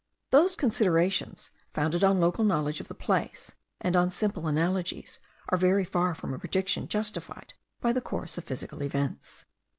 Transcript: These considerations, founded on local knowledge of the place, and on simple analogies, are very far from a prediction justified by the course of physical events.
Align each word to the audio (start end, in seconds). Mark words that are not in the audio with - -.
These 0.31 0.55
considerations, 0.55 1.51
founded 1.75 2.03
on 2.03 2.19
local 2.19 2.43
knowledge 2.43 2.79
of 2.79 2.87
the 2.87 2.95
place, 2.95 3.51
and 3.79 3.95
on 3.95 4.09
simple 4.09 4.47
analogies, 4.47 5.19
are 5.49 5.59
very 5.59 5.85
far 5.85 6.15
from 6.15 6.33
a 6.33 6.39
prediction 6.39 6.87
justified 6.87 7.53
by 7.81 7.93
the 7.93 8.01
course 8.01 8.35
of 8.35 8.45
physical 8.45 8.81
events. 8.81 9.45